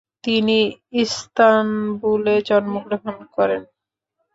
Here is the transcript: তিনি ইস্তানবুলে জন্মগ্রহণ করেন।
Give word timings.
তিনি 0.23 0.57
ইস্তানবুলে 1.03 2.35
জন্মগ্রহণ 2.49 3.17
করেন। 3.35 3.61